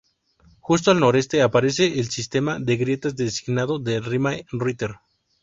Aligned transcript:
Justo 0.61 0.89
al 0.89 0.99
noroeste 0.99 1.43
aparece 1.43 1.99
el 1.99 2.09
sistema 2.09 2.57
de 2.59 2.75
grietas 2.75 3.15
designado 3.15 3.77
Rimae 3.85 4.47
Ritter. 4.51 4.95